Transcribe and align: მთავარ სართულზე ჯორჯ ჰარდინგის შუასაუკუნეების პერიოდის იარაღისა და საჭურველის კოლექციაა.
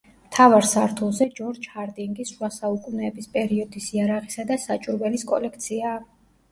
მთავარ 0.27 0.67
სართულზე 0.69 1.27
ჯორჯ 1.39 1.67
ჰარდინგის 1.75 2.31
შუასაუკუნეების 2.37 3.31
პერიოდის 3.37 3.93
იარაღისა 3.99 4.51
და 4.55 4.63
საჭურველის 4.69 5.33
კოლექციაა. 5.37 6.07